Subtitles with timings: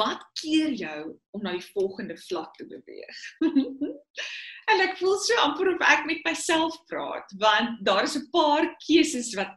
[0.00, 1.00] wat keer jou
[1.36, 3.22] om na die volgende vlak te beweeg?
[4.72, 8.68] en ek voel so amper of ek met myself praat, want daar is 'n paar
[8.86, 9.52] keuses wat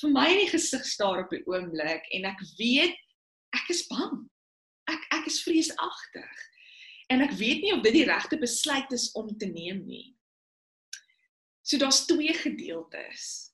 [0.00, 2.96] vir my in die gesig staar op die oomblik en ek weet
[3.56, 4.24] ek is bang.
[4.90, 6.46] Ek ek is vreesagtig.
[7.10, 10.14] En ek weet nie of dit die regte besluit is om te neem nie.
[11.66, 13.50] So daar's twee gedeeltes.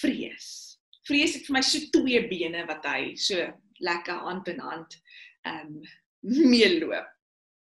[0.00, 0.78] Vrees.
[1.06, 3.42] Vrees het vir my so twee bene wat hy so
[3.82, 4.94] lekker hand in hand
[5.42, 5.80] ehm um,
[6.50, 7.08] meeloop.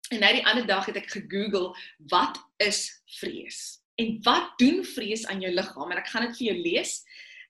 [0.09, 1.75] En nou die ander dag het ek gegoogel
[2.09, 3.81] wat is vrees?
[4.01, 5.91] En wat doen vrees aan jou liggaam?
[5.91, 7.03] En ek gaan dit vir jou lees.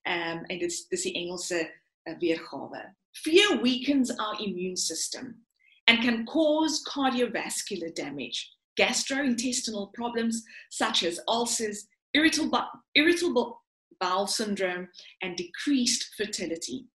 [0.03, 2.83] Ehm um, en dit dis die Engelse uh, weergawe.
[3.23, 5.47] Fear weakens our immune system
[5.87, 13.63] and can cause cardiovascular damage, gastrointestinal problems such as ulcers, irritable irritable
[14.01, 14.89] bowel syndrome
[15.23, 16.87] and decreased fertility.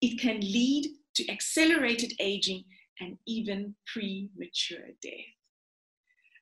[0.00, 2.64] It can lead to accelerated aging
[3.00, 5.32] and even premature death.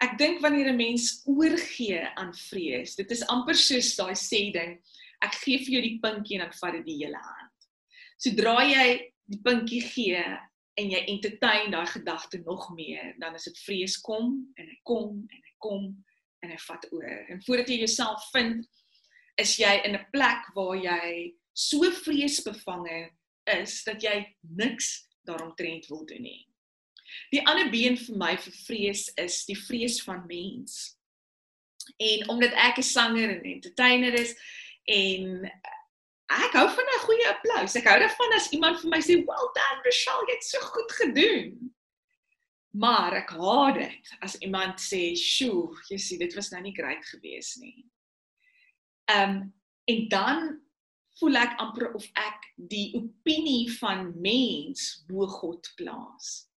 [0.00, 4.80] Ek dink wanneer 'n mens oorgee aan vrees, dit is amper soos daai sê ding,
[5.20, 7.58] ek gee vir jou die pinkie en dan vat dit die hele hand.
[8.16, 10.24] Sodra jy die pinkie gee
[10.80, 15.20] en jy entertain daai gedagte nog meer, dan is dit vrees kom en hy kom
[15.28, 15.84] en hy kom
[16.42, 17.26] en hy vat oor.
[17.28, 18.64] En voordat jy jouself vind,
[19.36, 23.10] is jy in 'n plek waar jy so vreesbevange
[23.58, 26.46] is dat jy niks daaromtrent wil doen nie.
[27.30, 30.96] Die ander been vir my vir vrees is die vrees van mens.
[31.98, 34.34] En omdat ek 'n sanger en entertainer is
[34.84, 35.50] en
[36.30, 37.74] ek hou van 'n goeie applous.
[37.74, 40.92] Ek hou daarvan as iemand vir my sê, "Well done, Rochelle, jy het so goed
[40.92, 41.74] gedoen."
[42.72, 47.04] Maar ek haat dit as iemand sê, "Sjoe, jy sien, dit was nou nie great
[47.04, 47.86] geweest nie."
[49.08, 49.54] Ehm um,
[49.84, 50.60] en dan
[51.20, 56.50] voel ek amper of ek die opinie van mens bo God plaas.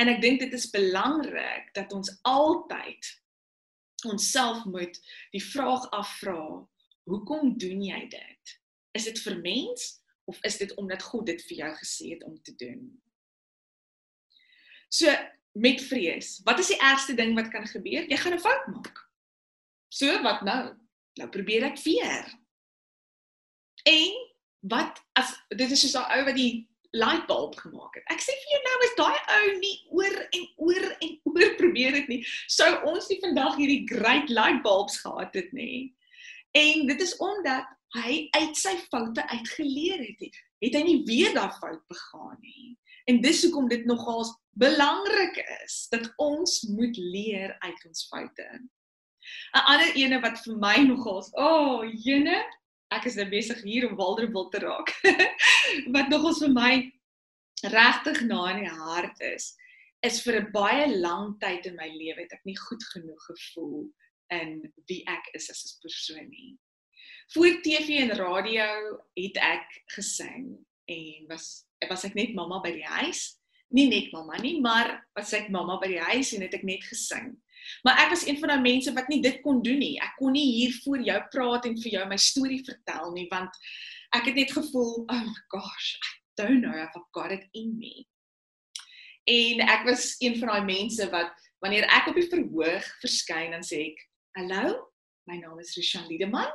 [0.00, 3.12] En ek dink dit is belangrik dat ons altyd
[4.06, 4.98] onsself moet
[5.34, 6.38] die vraag afvra,
[7.10, 8.54] hoekom doen jy dit?
[8.96, 9.90] Is dit vir mens
[10.30, 12.86] of is dit omdat God dit vir jou gesê het om te doen?
[14.88, 15.12] So
[15.58, 18.06] met vrees, wat is die ergste ding wat kan gebeur?
[18.08, 18.98] Jy gaan 'n fout maak.
[19.88, 20.76] So wat nou?
[21.18, 22.28] Nou probeer ek weer.
[23.88, 24.16] En
[24.72, 26.66] wat as dit is soos daai ou wat die
[26.96, 28.04] light bulb gemaak het.
[28.12, 31.98] Ek sê vir jou nou is daai ou nie oor en oor en oor probeer
[32.00, 32.20] dit nie.
[32.50, 35.92] Sou ons nie vandag hierdie great light bulbs gehad het nie.
[36.56, 40.40] En dit is omdat hy uit sy foute uitgeleer het.
[40.64, 42.74] Het hy nie weer daai fout begaan nie.
[43.08, 48.48] En dis hoekom dit nogals belangrik is dat ons moet leer uit ons foute.
[49.54, 52.40] 'n Ander ene wat vir my nogals, o, oh, jene,
[52.98, 54.92] ek is nou besig hier om Walderbil te raak.
[55.94, 56.72] wat nogals vir my
[57.66, 59.54] regtig na in die hart is,
[60.06, 63.88] is vir 'n baie lang tyd in my lewe het ek nie goed genoeg gevoel
[64.34, 64.60] in
[64.90, 66.58] wie ek is as 'n persoon nie.
[67.34, 68.68] Voor TV en radio
[69.16, 70.58] het ek gesing
[70.88, 73.38] en was was ek net mamma by die huis.
[73.70, 76.82] Nie net mamma nie, maar was ek mamma by die huis en het ek net
[76.82, 77.36] gesing.
[77.86, 79.96] Maar ek was een van daai mense wat nie dit kon doen nie.
[80.02, 83.54] Ek kon nie hier voor jou praat en vir jou my storie vertel nie want
[84.16, 87.76] ek het net gevoel, oh my gosh, I don't know if I've got it in
[87.78, 88.06] me.
[89.28, 93.64] En ek was een van daai mense wat wanneer ek op die verhoog verskyn dan
[93.66, 93.98] sê ek,
[94.38, 94.88] "Hallo,
[95.28, 96.48] my naam is Rishan Liedeman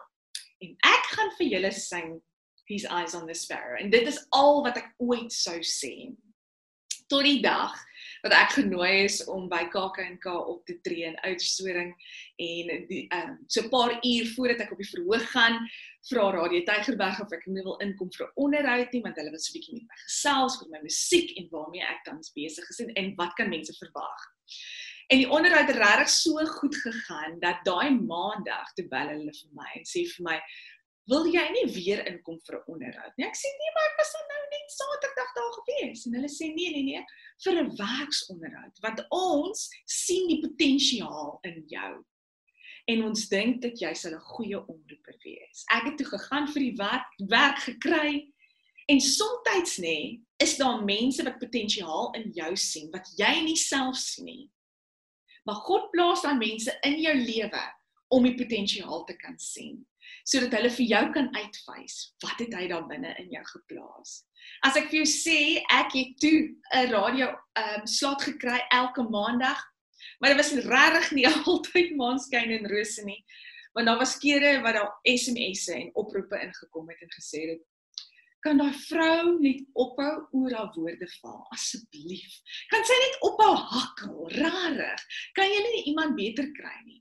[0.61, 2.21] en ek gaan vir julle sing
[2.65, 6.15] His Eyes on the Sparrow." En dit is al wat ek ooit sou sê.
[7.07, 7.75] Tot die dag
[8.23, 13.33] wat ek genooi is om by KAK&K op te tree in Oudtshoorn en die ehm
[13.33, 15.59] um, so 'n paar uur voordat ek op die verhoog gaan,
[16.07, 19.43] vra Radio Tygerberg of ek nie wil inkom vir 'n onderhoud nie want hulle wil
[19.43, 22.79] so 'n bietjie met my gesels oor my musiek en waarmee ek tans besig is
[22.79, 24.21] en, en wat kan mense verwag.
[25.11, 29.51] En die onderhoud het regtig so goed gegaan dat daai maandag te bel hulle vir
[29.51, 30.37] my en sê vir my
[31.11, 33.27] wil jy nie weer inkom vir 'n onderhoud nie.
[33.27, 36.71] Ek sê nee, maar ek was nou net Saterdag daar gewees en hulle sê nee
[36.71, 37.03] nee nee
[37.43, 41.93] vir 'n werksonderhoud want ons sien die potensiaal in jou
[42.91, 45.65] en ons dink dat jy sal 'n goeie omroeper wees.
[45.71, 48.31] Ek het toe gegaan vir die werk, werk gekry
[48.87, 53.95] en soms nê is daar mense wat potensiaal in jou sien wat jy nie self
[53.95, 54.51] sien nie.
[55.45, 57.63] Maar God plaas daai mense in jou lewe
[58.13, 59.81] om die potensiaal te kan sien
[60.27, 64.21] sodat hulle vir jou kan uitwys wat het hy daar binne in jou geplaas.
[64.63, 65.39] As ek vir jou sê
[65.71, 66.39] ek het toe
[66.79, 67.27] 'n radio
[67.59, 69.59] ehm um, slot gekry elke maandag
[70.19, 73.19] Maar dit was regtig nie altyd maanskyn en rose nie.
[73.73, 77.69] Want daar was kere wat daar SMS'e en oproepe ingekom het en gesê het
[78.43, 82.33] kan daai vrou net ophou oor haar woorde val asseblief.
[82.67, 85.05] Kan sy net ophou hakkel, rarig.
[85.31, 86.99] Kan jy nie iemand beter kry nie.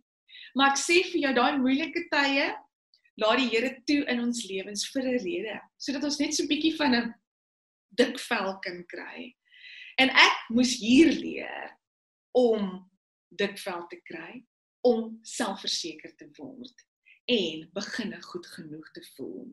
[0.54, 2.50] Maar ek sê vir jou daai moeilike tye
[3.20, 6.48] laat die Here toe in ons lewens vir 'n rede, sodat ons net so 'n
[6.48, 7.14] bietjie van 'n
[7.96, 9.34] dik vel kan kry.
[9.98, 11.76] En ek moes hier leer
[12.32, 12.90] om
[13.28, 14.44] dik vel te kry,
[14.82, 16.86] om selfverseker te word
[17.30, 19.52] en beginne goed genoeg te voel.